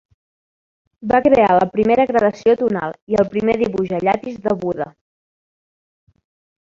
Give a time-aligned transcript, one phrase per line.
[1.11, 4.93] Va crear la primera gradació tonal i el primer dibuix a llapis de Buda.